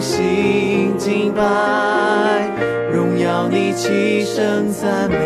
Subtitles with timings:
[0.00, 1.42] 心敬拜，
[2.92, 5.16] 荣耀你，齐声赞美。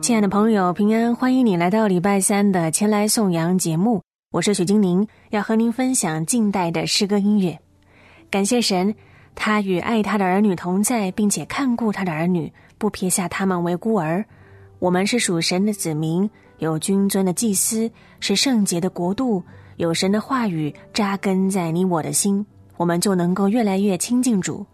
[0.00, 4.02] 亲爱的朋友，平安，欢迎你来到礼拜三的前来颂扬节目。
[4.30, 7.58] 我是许金宁，要和您分享近代的诗歌音乐。
[8.30, 8.94] 感谢神，
[9.34, 14.24] 他与爱他的儿女同在，并且看顾他的儿女，不撇下他们为孤儿。
[14.78, 17.90] 我们是属神的子民，有君尊的祭司，
[18.20, 19.42] 是圣洁的国度，
[19.76, 22.44] 有神的话语扎根在你我的心，
[22.76, 24.64] 我们就能够越来越亲近主。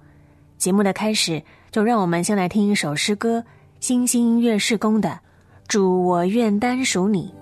[0.59, 3.43] 节目的开始，就让我们先来听一首诗歌。
[3.81, 5.19] 星星音乐事工的
[5.67, 7.33] 主，我愿单属你。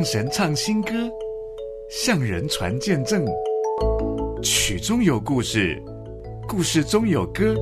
[0.00, 0.92] 向神唱新歌，
[1.90, 3.22] 向人传见证。
[4.42, 5.78] 曲中有故事，
[6.48, 7.54] 故事中有歌。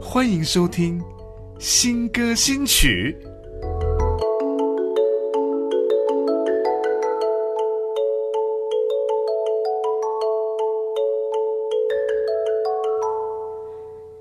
[0.00, 1.02] 欢迎收听
[1.58, 3.16] 新歌新曲。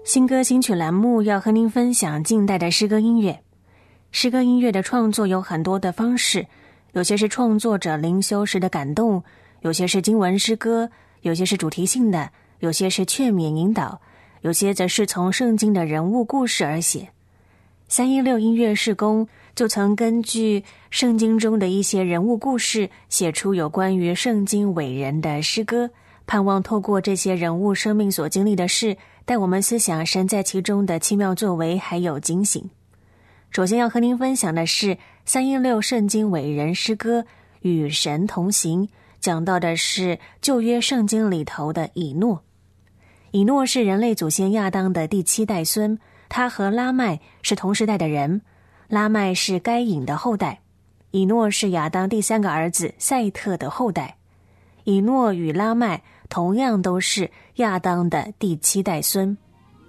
[0.04, 3.47] 新歌新曲栏目要和您分享近代的诗歌音乐。
[4.12, 6.48] 诗歌音乐的创作有很多的方式，
[6.94, 9.24] 有些是创作者灵修时的感动，
[9.62, 10.90] 有些是经文诗歌，
[11.22, 14.02] 有些是主题性的，有些是劝勉引导，
[14.42, 17.10] 有些则是从圣经的人物故事而写。
[17.88, 25.90] 三一六音乐事工就曾根据圣经中的一些人物故事，写出有关于圣经伟人的诗歌，
[26.26, 32.70] 盼望透过这些人物生命所经历的事，带我们思想神在其中的奇妙作为，还有警醒。
[33.50, 37.22] 首先要和您分享的是三一六圣经伟人诗歌
[37.62, 38.88] 《与神同行》，
[39.20, 42.44] 讲到的是旧约圣经里头的以诺。
[43.32, 45.98] 以诺是人类祖先亚当的第七代孙，
[46.30, 48.42] 他和拉麦是同时代的人。
[48.88, 50.62] 拉麦是该隐的后代，
[51.12, 54.16] 以诺是亚当第三个儿子赛特的后代。
[54.86, 59.38] 以诺与拉麦同样都是亚当的第七代孙，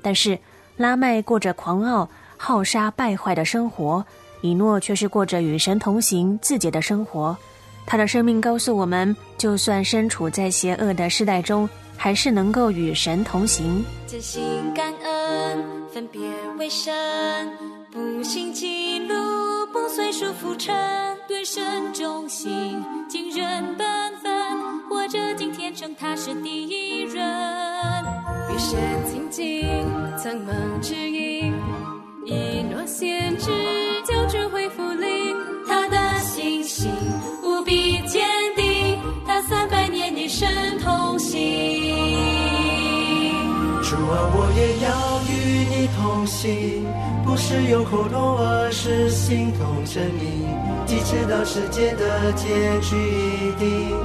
[0.02, 0.37] 但是
[0.76, 2.08] 拉麦过着狂傲、
[2.38, 4.02] 好杀、败坏的生活，
[4.40, 7.37] 以诺却是过着与神同行、自洁的生活。
[7.85, 13.85] 他的生命告诉我们，就算身处在邪恶的时代中，还是能够与神同行。
[14.06, 14.43] 真心
[14.75, 16.20] 感恩，分别
[16.58, 16.94] 为神，
[17.90, 19.14] 不行记录，
[19.73, 20.76] 不随束缚尘，
[21.26, 23.87] 对神忠心，尽人本
[24.19, 24.31] 分，
[24.88, 27.25] 活着今天称他是第一人。
[28.50, 28.79] 与神
[29.11, 29.67] 亲近，
[30.19, 31.55] 曾蒙指引，
[32.30, 33.46] 一诺先知
[34.04, 35.34] 救主恢复灵，
[35.66, 36.90] 他的信心
[37.42, 38.22] 无比坚
[38.54, 40.46] 定，他三百年一生
[40.78, 41.38] 同行。
[43.82, 46.84] 主啊，我也要与你同行，
[47.25, 50.44] 不是用口头，而是心同真理。
[50.84, 53.96] 即知道世界的结局一定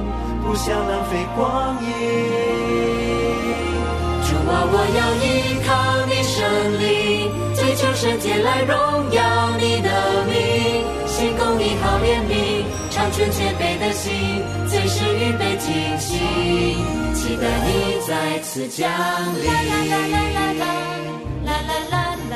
[0.42, 1.92] 不想浪费光阴。
[4.24, 6.40] 主啊，我要依靠你胜
[6.80, 7.28] 利，
[7.74, 8.74] 求圣洁来荣
[9.12, 9.90] 耀你的
[10.26, 10.84] 名。
[11.06, 16.18] 心公义好怜悯，长存谦卑的心，随时预备惊喜，
[17.14, 18.90] 期待你再次降
[19.40, 19.46] 临。
[19.46, 20.62] 啦啦啦啦啦啦，
[21.44, 21.94] 啦啦啦
[22.30, 22.34] 啦，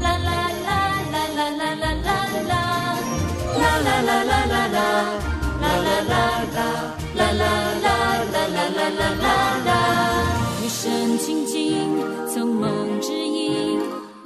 [0.00, 0.28] 啦啦
[0.64, 0.70] 啦
[1.10, 2.08] 啦啦啦啦啦
[2.48, 2.52] 啦，
[3.58, 4.78] 啦啦啦啦啦啦，啦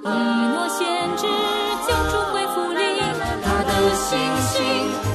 [0.00, 0.86] 一，诺先
[1.16, 1.26] 知
[1.86, 2.80] 救主恢复灵，
[3.44, 4.16] 他的信
[4.46, 4.56] 心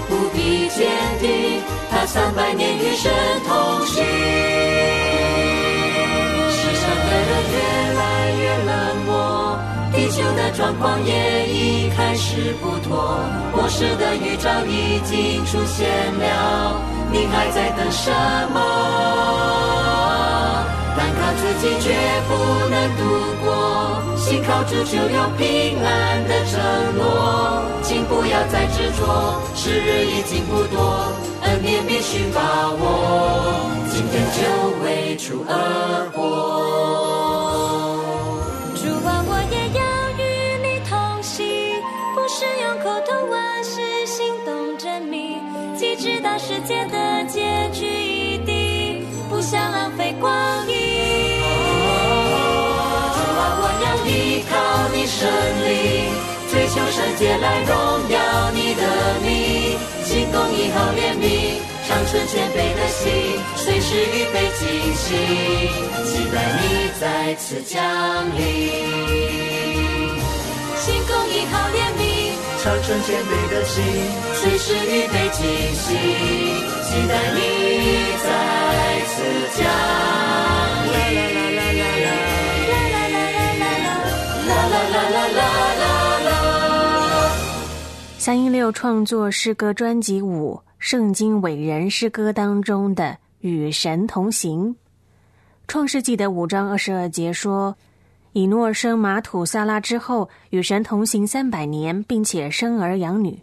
[0.10, 0.92] 无比坚
[1.22, 3.10] 定，他三百年与神
[3.48, 4.04] 同行。
[6.52, 7.56] 世上的人越
[7.94, 8.02] 来
[8.42, 8.72] 越冷
[9.06, 9.58] 漠，
[9.94, 13.18] 地球的状况也已开始不妥，
[13.56, 15.88] 末世的预兆已经出现
[16.20, 16.76] 了，
[17.10, 18.12] 你还在等什
[18.54, 18.60] 么？
[20.98, 21.88] 单靠自己绝
[22.28, 22.32] 不
[22.70, 23.02] 能度
[23.44, 23.50] 过，
[24.34, 26.60] 心靠主就有平安的承
[26.98, 27.62] 诺。
[27.84, 31.14] 请不要再执着，时日已经不多，
[31.44, 32.42] 恩典必须把
[32.72, 34.42] 握，今天就
[34.84, 36.18] 为主而活。
[38.74, 39.82] 主啊，我也要
[40.18, 40.20] 与
[40.66, 41.46] 你同行，
[42.16, 43.76] 不是用口头，而是
[44.08, 45.38] 行动证明。
[45.78, 50.34] 既知道世界的结局一定不想浪费光
[50.68, 50.73] 阴。
[57.14, 57.74] 追求圣洁来荣
[58.10, 58.82] 耀你的
[59.22, 59.78] 名。
[60.04, 65.16] 心公义好怜悯，长存谦卑的心，随时预备惊喜，
[66.06, 66.64] 期待你
[67.00, 67.82] 再次降
[68.38, 68.42] 临。
[70.78, 72.02] 心公义好怜悯，
[72.62, 73.84] 长存谦卑的心，
[74.34, 75.42] 随时预备惊
[75.74, 75.88] 喜，
[76.84, 77.40] 期待你
[78.24, 78.26] 再
[79.08, 79.16] 次
[79.58, 79.62] 降
[80.86, 80.94] 临。
[80.96, 81.86] 啦啦啦啦啦
[84.46, 85.44] 啦啦啦啦啦啦
[85.80, 86.03] 啦。
[88.24, 93.04] 三一六创作诗歌专辑五《圣经伟人诗歌》当中的
[93.42, 94.70] 《与神同行》。
[95.68, 97.76] 创世纪的五章二十二节说
[98.32, 103.38] ：“以诺生马土撒拉之后，与神同行三百年，并且生儿养女。”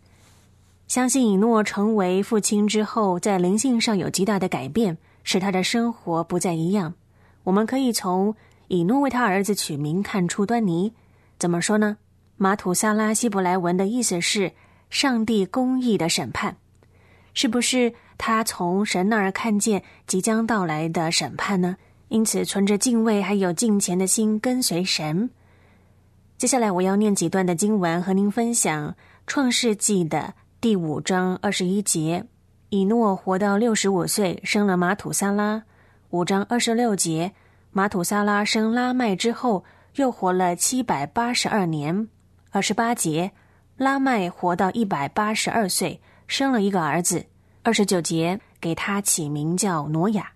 [0.88, 6.94] 相信以诺成为父亲之后，在灵性上有极大的改变，使他的生活不再一样。
[7.44, 8.34] 我们可以从
[8.68, 10.94] 以诺为他儿子取名看出端倪。
[11.38, 11.98] 怎么说呢？
[12.38, 14.50] 马土撒拉希伯来文的意思是
[14.90, 16.56] 上帝公义的审判，
[17.32, 21.76] 是不是他从神那儿看见即将到来的审判呢？
[22.08, 25.30] 因此，存着敬畏还有敬虔的心跟随神。
[26.36, 28.90] 接下来，我要念几段的经文和您分享
[29.28, 32.24] 《创世纪》的第五章二十一节：
[32.70, 35.62] 以诺活到六十五岁，生了马土撒拉。
[36.10, 37.32] 五章二十六节，
[37.70, 42.08] 马土撒拉生拉麦之后，又活了七百八十二年。
[42.50, 43.30] 二十八节，
[43.80, 47.24] 拉麦活到一百八十二岁，生了一个儿子。
[47.62, 50.32] 二十九节，给他起名叫挪亚。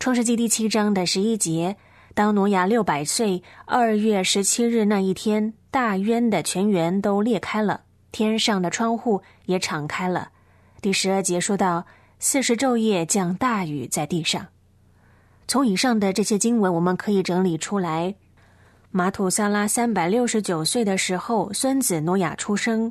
[0.00, 1.76] 创世纪第七章的十一节，
[2.14, 10.30] 当挪亚六百岁二月十七日那一天，大渊的泉源都裂开了，天上的窗户也敞开了。
[10.80, 11.86] 第十二节说到，
[12.18, 14.48] 四十昼夜降大雨在地上。
[15.46, 18.16] 从以上的这些经文，我们可以整理出来：
[18.94, 22.90] 马土撒拉三百六十九岁的时候，孙子挪亚出生；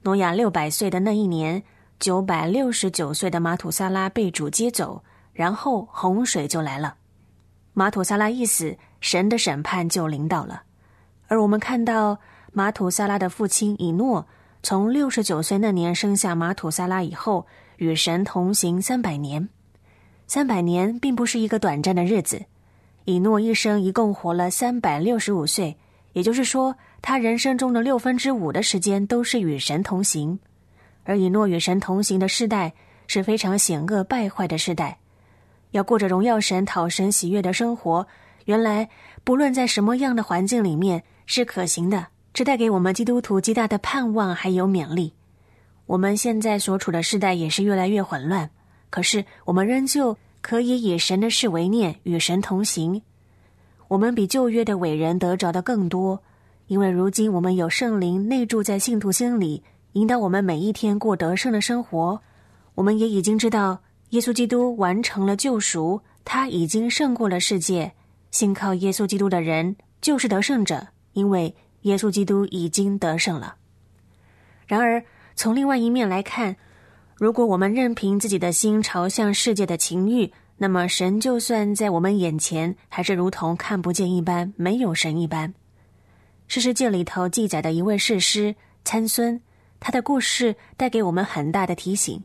[0.00, 1.62] 挪亚六百岁的那一年，
[2.00, 5.04] 九百六十九岁的马土撒拉被主接走，
[5.34, 6.94] 然后洪水就来了。
[7.74, 10.62] 马土撒拉一死，神的审判就临到了。
[11.28, 12.18] 而我们看到
[12.54, 14.26] 马土撒拉的父亲以诺，
[14.62, 19.46] 从六十九岁那年生下马土撒拉以后，与神同行三百年。
[20.26, 22.42] 三百年并不是一个短暂的日子，
[23.04, 25.76] 以诺一生一共活了三百六十五岁，
[26.12, 30.38] 也就是说，他人生中的六分之五的时间都是与神同行。
[31.04, 32.72] 而以诺与神同行的世代
[33.08, 34.98] 是非常险恶败坏的世代，
[35.72, 38.06] 要过着荣耀神、讨神喜悦的生活，
[38.44, 38.88] 原来
[39.24, 45.12] 不论在什么样的环境里面是可行的，这带给我们基督徒极大的盼望还有勉励。
[45.86, 48.48] 我们现在所处的时代也是越来越混乱，
[48.88, 53.00] 可是我们仍旧可以以神的事为念，与神同行。
[53.88, 56.22] 我们比旧约的伟人得着的更多，
[56.66, 62.20] 因为如今我们有圣灵内住在信徒心里，引导我们每一天过得胜的生活。
[62.74, 67.92] 我们也已经知道，耶稣基督完成了救赎，他已经胜过了世界。
[68.30, 73.56] 信靠耶稣基督的人就是得胜者，因为耶稣基督已经得胜了。
[74.66, 75.04] 然而，
[75.36, 76.56] 从另外一面来看，
[77.22, 85.54] 如果我们任凭自己的心朝向世界的情欲，那么神就算在我们眼前，还是如同看不见一般，没有神一般。
[86.48, 89.40] 诗世界里头记载的一位士师参孙，
[89.78, 92.20] 他的故事带给我们很大的提醒。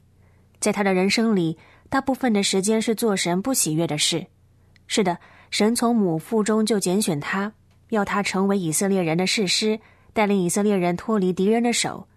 [0.60, 1.60] 在他的人生里，
[1.92, 4.26] 大部分的时间是做神不喜悦的事。
[4.88, 5.20] 是的。
[5.52, 7.54] 神从母腹中就拣选他，
[7.90, 9.80] 要他成为以色列人的士师，
[10.14, 12.08] 带领以色列人脱离敌人的手。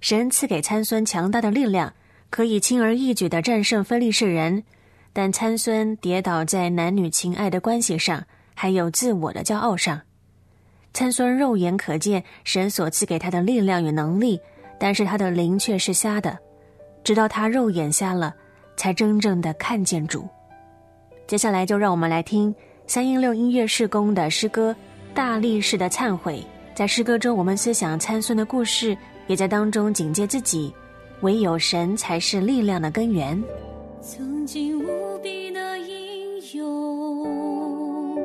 [0.00, 1.92] 神赐给参孙强大的力量，
[2.30, 4.62] 可以轻而易举的战胜非利士人。
[5.12, 10.00] 但参孙跌倒在男女情爱的关系上，还有自我的骄傲上。
[10.92, 14.40] 参孙肉眼可见神所赐给他的力量与能力，
[14.78, 16.38] 但是他的灵却是瞎的。
[17.02, 18.34] 直到他肉眼瞎了，
[18.76, 20.28] 才真正的看见主。
[21.26, 22.54] 接下来就让我们来听。
[22.86, 24.72] 三音六音乐事工的诗歌
[25.14, 26.36] 《大力士的忏悔》，
[26.76, 30.72] 在诗歌中，我们思想参孙的故事，也在当中警戒自己：
[31.22, 33.42] 唯有神才是力量的根源。
[34.00, 38.16] 曾经无比的英勇，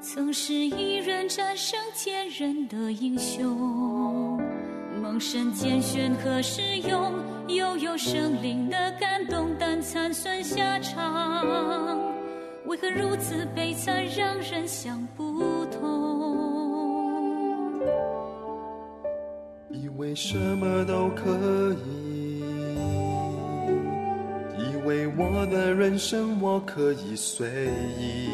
[0.00, 4.38] 曾是一人战胜天人的英雄。
[5.02, 7.12] 蒙神拣选和使用，
[7.48, 11.98] 又有生灵的感动，但参孙下场。
[12.66, 16.09] 为何如此悲惨，让人想不通？
[20.00, 22.40] 为什么都可以，
[24.56, 27.46] 以为我的人生我可以随
[27.98, 28.30] 意，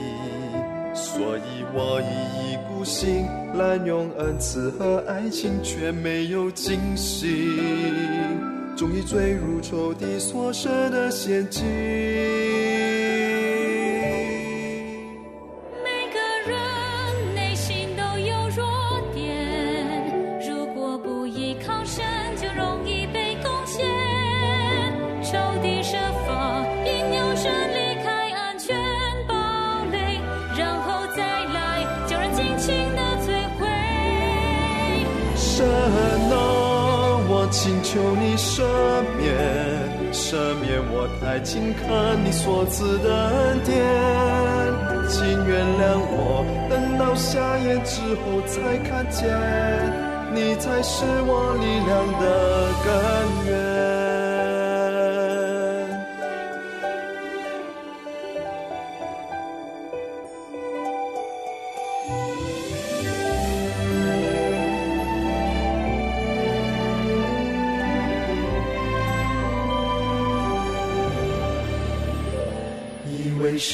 [0.94, 7.58] 所以我一意孤行，滥用恩赐和爱情，却没有惊喜，
[8.76, 11.64] 终于坠入仇敌所设的陷阱。
[37.48, 38.62] 请求你赦
[39.16, 39.32] 免，
[40.12, 43.74] 赦免我太轻看你所赐的恩典，
[45.08, 49.30] 请原谅我，等到下夜之后才看见，
[50.34, 52.24] 你才是我力量的
[52.84, 52.90] 根
[53.46, 53.65] 源。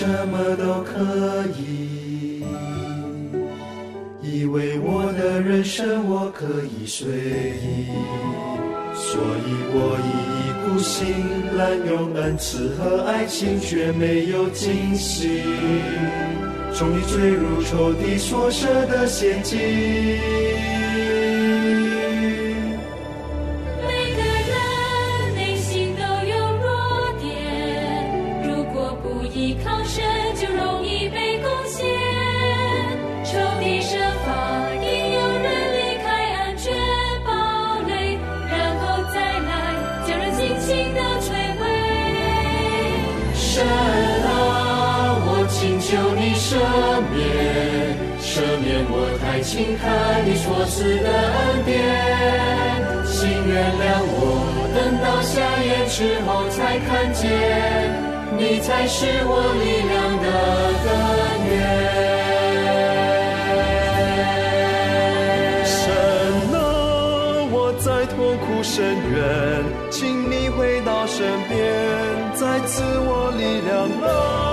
[0.02, 2.42] 什么都可以，
[4.20, 7.86] 以为我的人生我可以随意，
[8.96, 15.40] 所以我一意孤行，滥用恩赐和爱情，却没有惊喜，
[16.74, 19.56] 终于坠入仇敌所设的陷阱。
[49.52, 51.76] 请看你所赐的恩典，
[53.04, 54.16] 请原谅我，
[54.72, 57.28] 等到下夜之后才看见，
[58.38, 60.26] 你才是我力量的
[60.82, 60.88] 根
[61.52, 61.52] 源。
[65.66, 65.76] 神
[66.56, 66.56] 啊，
[67.52, 68.80] 我在痛苦深
[69.12, 69.20] 渊，
[69.90, 71.60] 请你回到身边，
[72.32, 74.51] 再赐我力量啊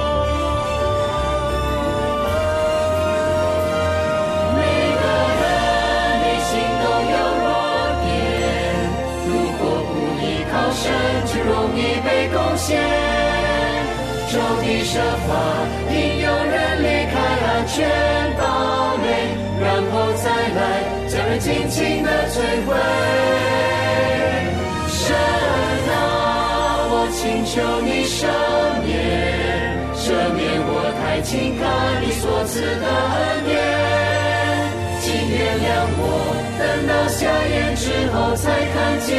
[12.30, 12.80] 易被攻陷，
[14.30, 15.34] 周地设法
[15.92, 17.18] 引诱人离开
[17.48, 17.90] 安全
[18.38, 18.42] 堡
[18.98, 19.08] 垒，
[19.60, 20.60] 然后再来
[21.08, 22.70] 将人尽情的摧毁。
[24.88, 25.16] 神
[25.90, 25.98] 啊，
[26.92, 28.18] 我请求你赦
[28.86, 28.94] 免，
[29.96, 30.72] 赦免我
[31.02, 31.64] 太轻看
[32.02, 33.58] 你所赐的恩典，
[35.02, 35.68] 请原谅
[35.98, 36.02] 我，
[36.60, 37.84] 等到瞎眼之
[38.14, 39.10] 后才看见，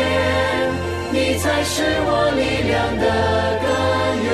[1.12, 3.04] 你才是我力量的
[3.60, 3.68] 根
[4.22, 4.30] 源。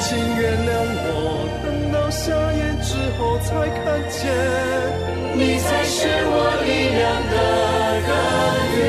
[0.00, 0.70] 请原谅
[1.08, 1.10] 我，
[1.64, 3.48] 等到瞎眼之后才
[3.82, 4.20] 看见。
[5.34, 7.34] 你才是我力量的
[8.06, 8.12] 根
[8.78, 8.86] 源。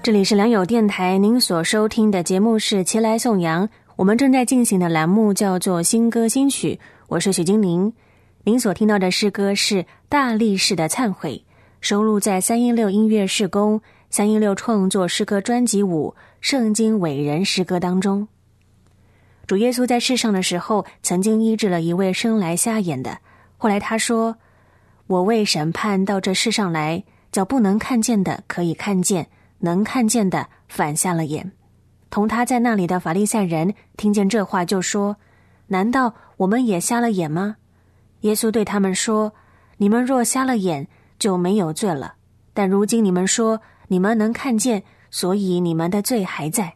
[0.00, 3.66] 这里是良友电台，您所收听的节目是《前来颂扬》，
[3.98, 6.74] 我们正在进行的栏目叫做《新歌新曲》，
[7.08, 7.92] 我是许金玲。
[8.44, 11.44] 您所听到的诗歌是《大力士的忏悔》，
[11.80, 18.28] 收录在三一六音乐事工三一六创作诗歌专辑五《圣经伟人诗歌》当中。
[19.48, 23.18] 主耶稣在世上的时候，曾经医治了一位生来瞎眼的。
[23.56, 24.36] 后来他说
[25.08, 27.02] ：“我为审判到这世上来，
[27.32, 29.26] 叫不能看见的可以看见。”
[29.60, 31.50] 能看见的反瞎了眼，
[32.10, 35.16] 同他在那里的法利赛人听见这话，就说
[35.68, 37.56] ：“难道我们也瞎了眼吗？”
[38.22, 39.32] 耶稣对他们说
[39.78, 40.88] ：“你们若瞎了眼，
[41.18, 42.14] 就没有罪了；
[42.54, 46.74] 但如今你们说你们能看见，所以你们的罪还在。”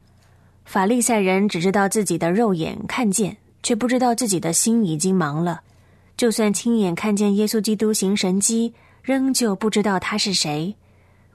[0.64, 5.62] 法利赛人只知道自己的肉眼看见，却不知道自己的心已经盲了。
[6.16, 10.76] 就算亲眼看见耶稣基督行神迹，仍旧不知道他是谁，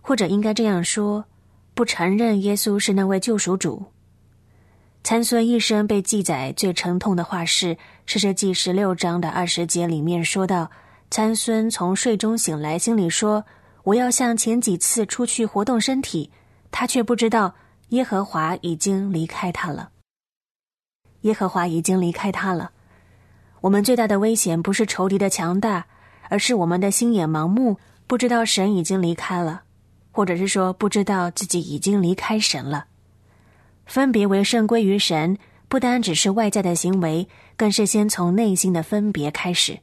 [0.01, 1.25] 或者应该这样说。
[1.77, 3.85] 不承认耶稣是那位救赎主。
[5.03, 7.75] 参孙一生被记载最沉痛的话是
[8.07, 10.71] 《是这记》十六章的二十节里面说到：
[11.11, 13.45] 参孙从睡中醒来，心里说
[13.85, 16.31] ：“我要像前几次出去活动身体。”
[16.71, 17.53] 他却不知道
[17.89, 19.91] 耶和华已经离开他了。
[21.21, 22.71] 耶和华已经离开他了。
[23.61, 25.85] 我们最大的危险不是仇敌的强大，
[26.29, 29.61] 而是我们的心眼盲目，不知道神已经离开了。
[30.17, 32.87] 或者是说不知道自己已经离开神了，
[33.85, 39.77] 分别为圣归于神，不单只是外在的行为，更是先从内心的分别开始。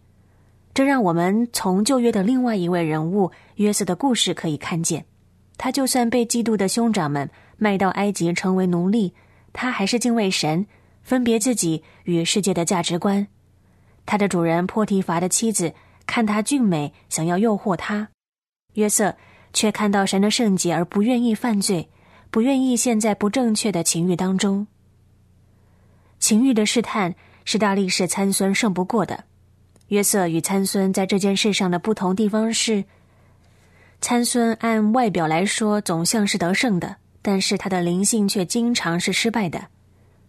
[0.74, 5.04] 这让我们从旧约的另外一位人物约瑟的故事可以看见，
[5.56, 9.14] 他就算被嫉妒的兄长们卖到埃及成为奴隶，
[9.52, 10.66] 他还是敬畏神，
[11.04, 13.24] 分别自己与世界的价值观。
[14.04, 15.72] 他的主人波提乏的妻子
[16.06, 18.08] 看他俊美，想要诱惑他，
[18.72, 19.14] 约瑟。
[19.54, 21.88] 却看到神的圣洁而不愿意犯罪，
[22.30, 24.66] 不愿意陷在不正确的情欲当中。
[26.18, 27.14] 情欲的试探
[27.44, 29.24] 是大力士参孙胜不过的。
[29.88, 32.84] 约瑟与参孙在这件事上的不同地方是：
[34.00, 39.60] 参孙按外表来说总像是得胜的，但是他的灵性却经常是失败的；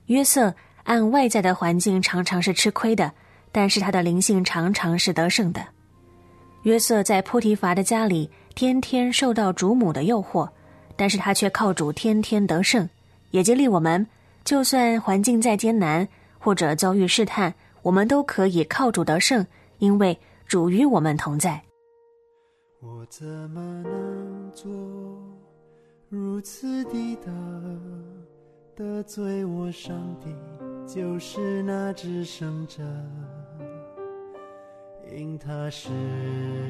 [0.05, 3.11] 约瑟按外在的环境常常是吃亏的，
[3.51, 5.65] 但是他的灵性常常是得胜的。
[6.63, 8.29] 约瑟在波提乏的家里。
[8.56, 10.50] 天天受到主母的诱惑，
[10.96, 12.89] 但是他却靠主天天得胜，
[13.32, 14.08] 也激励我们，
[14.46, 16.08] 就算环境再艰难
[16.39, 19.46] 或者遭遇试探，我们都可以靠主得胜，
[19.80, 21.62] 因为主与我们同在。
[22.80, 24.72] 我怎么能做
[26.08, 26.96] 如此的
[28.74, 30.34] 得罪我上帝？
[30.88, 32.82] 就是那只剩者，
[35.13, 35.89] 因他是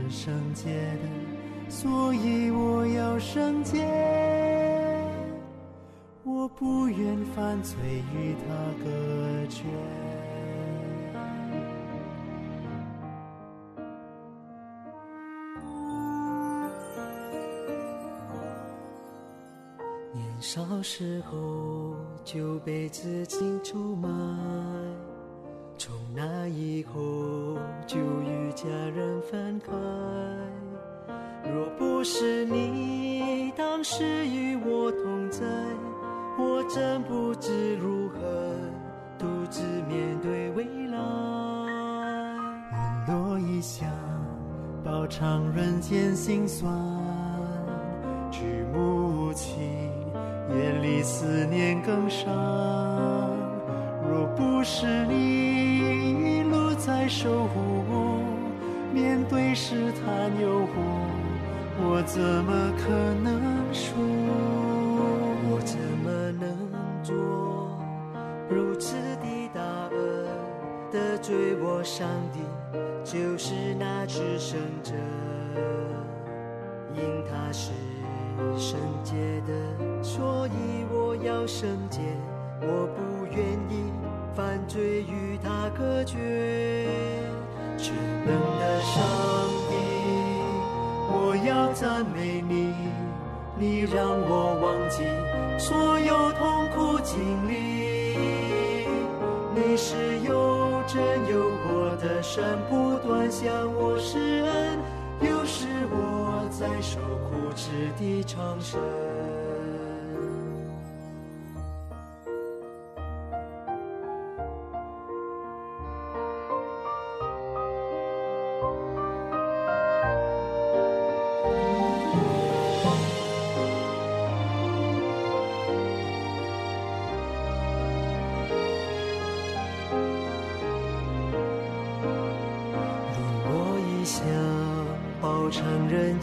[0.10, 1.55] 圣洁的。
[1.68, 3.86] 所以我要圣洁，
[6.24, 7.76] 我不愿犯罪
[8.14, 9.64] 与他隔绝。
[20.14, 24.08] 年少时候就被自己出卖，
[25.78, 26.98] 从那以后
[27.86, 29.72] 就与家人分开。
[31.54, 35.44] 若不是你当时与我同在，
[36.38, 38.18] 我真不知如何
[39.18, 40.98] 独自面对未来。
[43.08, 43.88] 沦落异乡，
[44.84, 46.74] 饱尝人间辛酸，
[48.32, 49.90] 举目无亲，
[50.50, 52.28] 眼里思念更伤。
[54.10, 58.20] 若不是你一路在守护我，
[58.94, 61.05] 面对试探诱惑。
[61.78, 62.90] 我怎么可
[63.24, 63.96] 能说？
[65.48, 66.10] 我怎么
[66.40, 66.46] 能
[67.04, 67.14] 做
[68.50, 69.62] 如此的大
[69.92, 70.28] 恶，
[70.92, 72.40] 得罪我上帝？
[73.04, 74.94] 就是那只圣者，
[76.96, 77.72] 因他是
[78.58, 82.02] 圣洁的，所以我要圣洁。
[82.62, 83.92] 我不愿意
[84.34, 86.65] 犯罪与他隔绝。
[92.14, 92.74] 美你，
[93.58, 95.04] 你让我忘记
[95.58, 97.56] 所有痛苦经历。
[99.56, 104.80] 你是有真有活的神，不断向我施恩，
[105.22, 108.80] 又是我在受苦之地长生。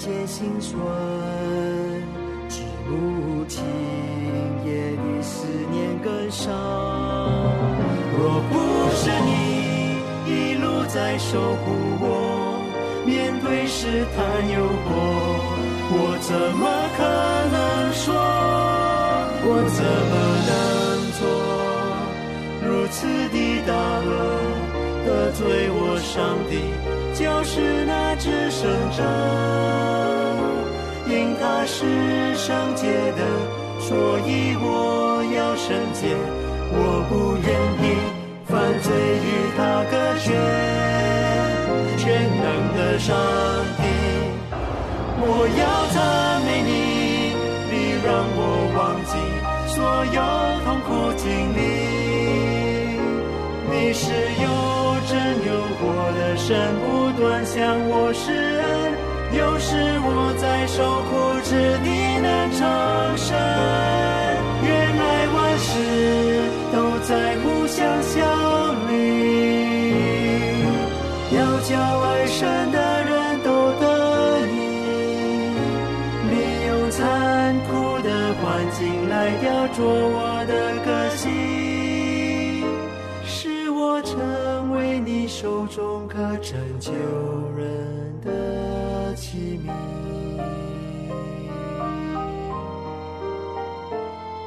[0.05, 0.83] 间辛酸，
[2.49, 3.63] 举目听
[4.67, 6.53] 夜里思念更伤。
[8.19, 8.59] 若不
[8.97, 9.31] 是你
[10.27, 12.05] 一路在守护我，
[13.07, 14.19] 面对试探
[14.51, 14.91] 诱惑，
[15.95, 16.67] 我怎么
[16.99, 17.01] 可
[17.55, 17.57] 能
[17.95, 18.11] 说？
[19.45, 20.15] 我怎么
[20.51, 20.53] 能
[21.21, 21.23] 做
[22.67, 23.37] 如此的
[23.69, 23.71] 大
[24.03, 24.11] 恶？
[25.07, 26.11] 得罪我上
[26.51, 26.53] 帝，
[27.15, 29.03] 就是那只圣者，
[31.07, 33.21] 因他是圣洁的，
[33.79, 36.17] 所以我要圣洁，
[36.73, 36.77] 我
[37.09, 37.47] 不愿
[37.83, 37.85] 意
[38.47, 40.27] 犯罪与他隔绝。
[41.99, 42.05] 全
[42.41, 42.47] 能
[42.77, 43.15] 的上
[43.77, 43.83] 帝，
[45.21, 45.25] 我
[45.61, 45.63] 要
[45.95, 45.97] 赞
[46.43, 46.71] 美你，
[47.71, 48.41] 你让我
[48.75, 49.13] 忘记
[49.69, 50.19] 所有
[50.65, 51.61] 痛苦经历。
[53.71, 54.03] 你是
[54.43, 54.45] 有
[55.85, 58.63] 我的神，不断向我施恩，
[59.37, 61.51] 有时我在受苦之
[61.83, 61.89] 地
[62.21, 62.63] 能长
[63.19, 63.52] 生。
[86.93, 87.01] 拯救
[87.57, 89.73] 人的器皿，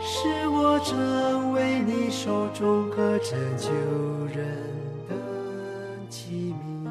[0.02, 3.70] 使我成为你手中刻着旧
[4.34, 4.46] 人
[5.10, 5.16] 的
[6.10, 6.90] 器皿。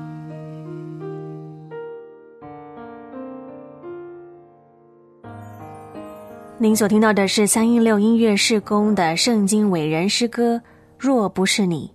[6.58, 10.56] 您所听到的是三一六音乐事工的圣经伟人诗歌
[10.98, 11.88] 《若不是你》。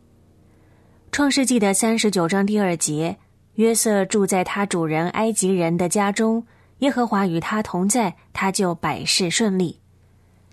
[1.11, 3.17] 创世纪的三十九章第二节，
[3.59, 6.45] 约瑟住在他主人埃及人的家中，
[6.77, 9.81] 耶和华与他同在，他就百事顺利。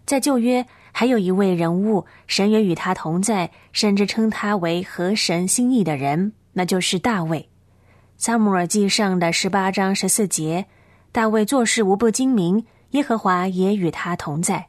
[0.04, 7.48] 在旧约还有一位人物，神也与他同在，甚至称他为合神心意的人，那就是大卫。
[8.16, 10.66] 撒母耳记上的十八章十四节，
[11.12, 14.66] 大卫做事无不精明，耶和华也与他同在。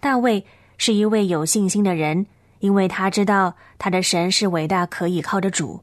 [0.00, 0.44] 大卫
[0.76, 2.26] 是一位有信心的人。
[2.60, 5.82] 因为他知道他的神是伟大可以靠的主。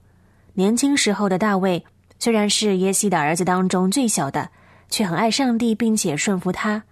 [0.54, 1.86] 年轻时候的大卫
[2.20, 4.50] 虽然是耶西的儿子当中最小的，
[4.90, 6.84] 却很爱上帝，并且顺服他。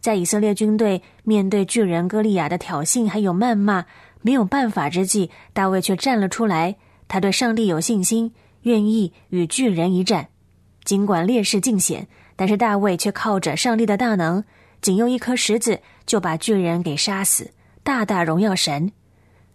[0.00, 3.84] 在以色列军队面对巨人歌利亚的挑衅还有谩骂，
[4.22, 6.76] 没有办法之际，大卫却站了出来。
[7.08, 10.28] 他对上帝有信心，愿意与巨人一战。
[10.84, 14.44] 尽管劣势尽显，但是大卫却靠着上帝的大能，
[14.80, 17.50] 仅用一颗石子就把巨人给杀死，
[17.82, 18.92] 大大荣耀神。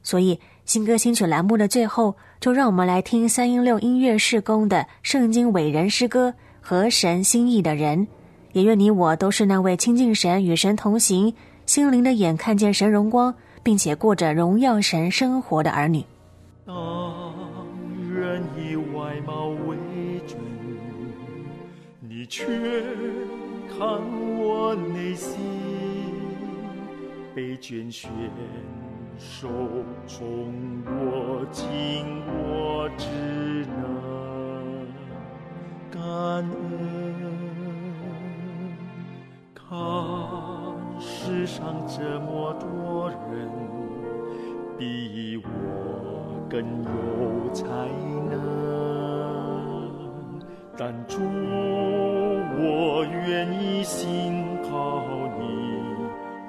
[0.03, 7.99] 所以，新歌新曲栏目的最后，就让我们来听三音六音乐事工的圣经伟人诗歌《和神心意的人》。
[8.53, 11.31] 也愿你我都是那位亲近神、与神同行、
[11.67, 16.03] 心灵的眼看见神荣光，并且过着荣耀神生活的儿女。
[16.65, 16.75] 当
[18.11, 19.77] 人以外貌为
[20.27, 20.39] 准，
[21.99, 22.43] 你却
[23.69, 23.87] 看
[24.39, 25.37] 我内心
[27.35, 28.09] 被拣选。
[29.23, 29.47] 手
[30.07, 30.51] 中
[30.85, 31.63] 握紧
[32.27, 33.05] 我只
[33.77, 33.79] 能
[35.91, 36.49] 感恩，
[39.53, 39.61] 看
[40.99, 43.47] 世上这么多人
[44.77, 45.45] 比我
[46.49, 46.89] 更有
[47.53, 47.63] 才
[48.29, 48.39] 能，
[50.75, 51.19] 但主
[52.57, 55.03] 我愿意信靠
[55.39, 55.43] 你，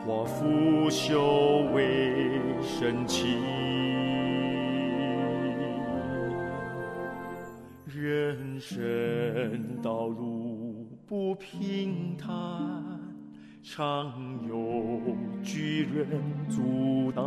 [0.07, 2.41] 化腐朽为。
[2.65, 3.27] 神奇，
[7.87, 12.31] 人生道路不平坦，
[13.65, 14.12] 常
[14.49, 15.01] 有
[15.43, 17.25] 巨人阻挡。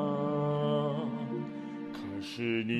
[1.91, 2.73] 可是你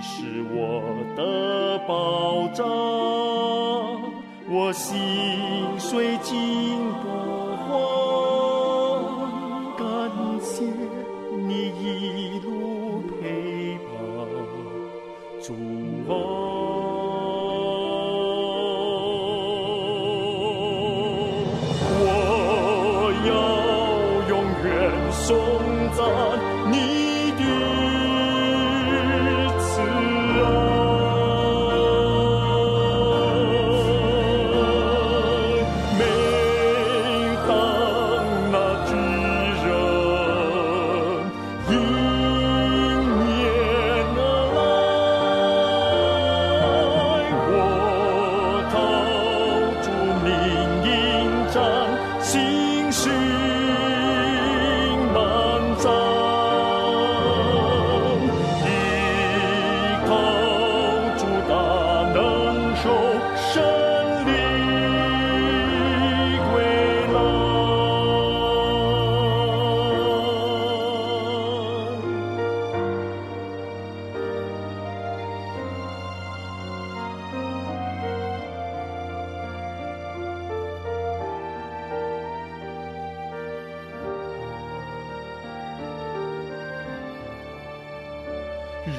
[0.00, 0.80] 是我
[1.16, 2.64] 的保障，
[4.48, 4.96] 我心
[5.76, 7.33] 虽惊波
[11.80, 14.26] 一路陪伴，
[15.40, 15.54] 祝
[16.06, 16.63] 我。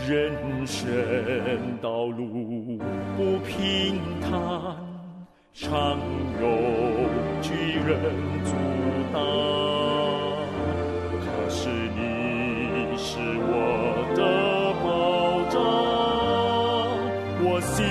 [0.08, 0.84] 人生
[1.80, 2.26] 道路
[3.16, 4.32] 不平坦，
[5.54, 6.00] 常
[6.42, 6.48] 有
[7.40, 7.54] 巨
[7.86, 8.02] 人
[8.44, 8.52] 阻
[9.14, 9.22] 挡。
[11.22, 13.54] 可是你是我
[14.16, 14.20] 的
[14.82, 14.86] 保
[15.52, 15.56] 障，
[17.44, 17.86] 我心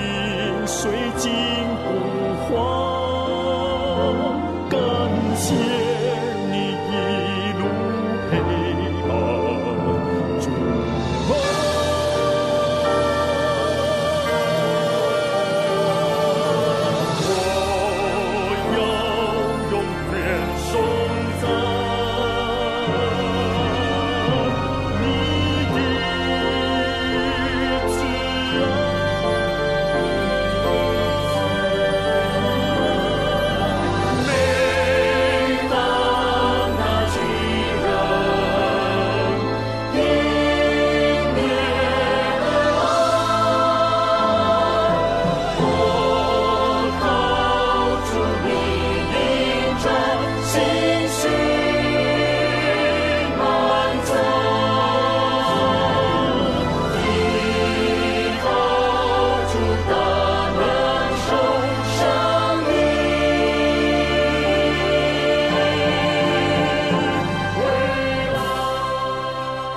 [0.67, 1.31] 虽惊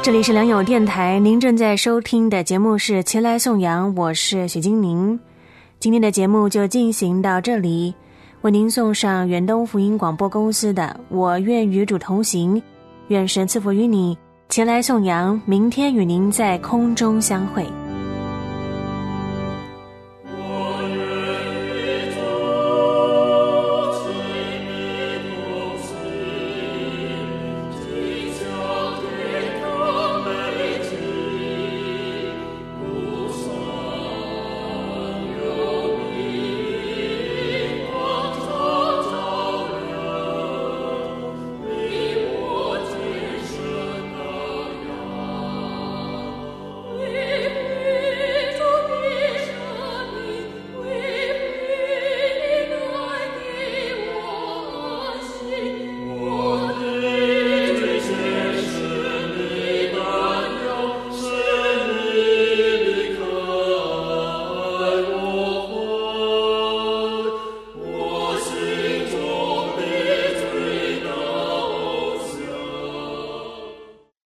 [0.08, 5.20] 这里是良友电台，您正在收听的节目是《前来颂扬》，我是许金宁。
[5.78, 7.94] 今天的节目就进行到这里，
[8.40, 12.56] 为您送上远东福音广播公司的《我愿与主同行》，
[13.08, 14.16] 愿神赐福于你。
[14.48, 17.66] 前来颂扬，明天与您在空中相会。